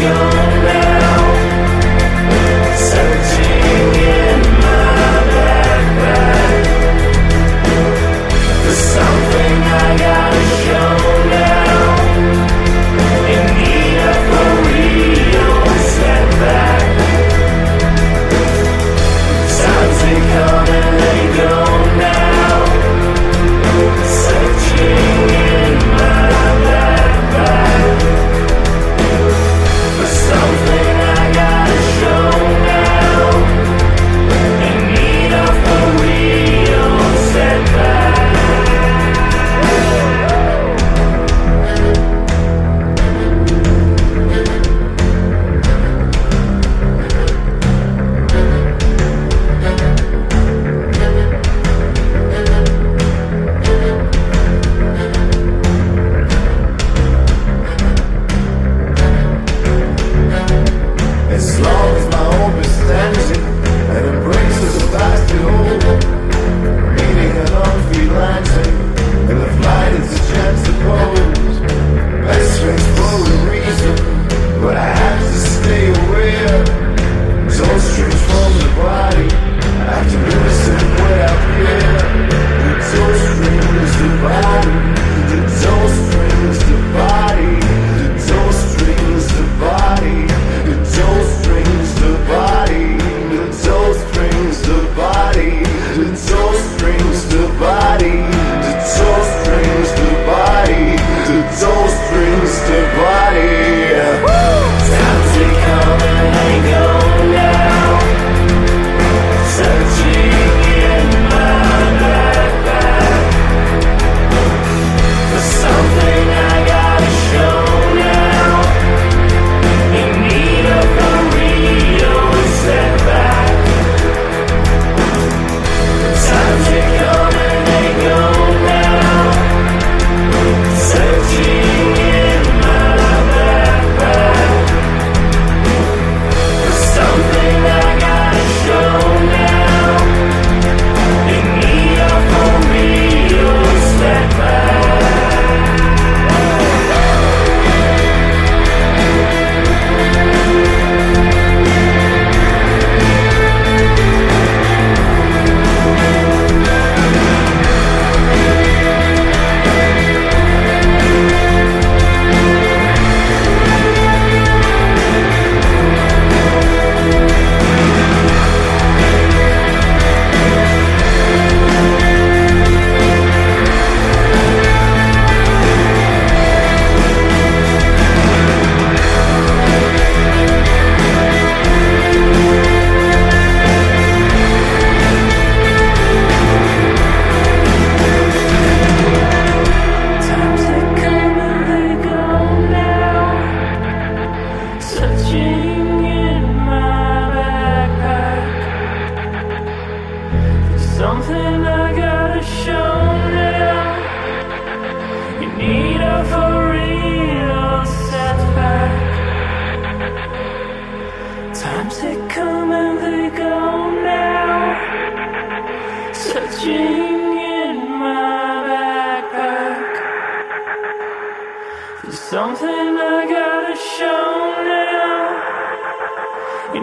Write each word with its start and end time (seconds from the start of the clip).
in 0.00 0.41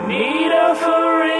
need 0.09 0.51
of 0.51 0.81
a 0.81 1.19
real 1.19 1.39